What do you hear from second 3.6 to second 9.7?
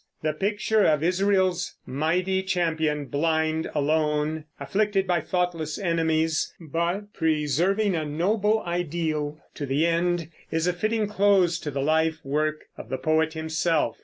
alone, afflicted by thoughtless enemies but preserving a noble ideal to